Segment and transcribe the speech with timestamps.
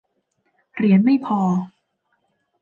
[0.75, 1.39] เหรียญไม่พอ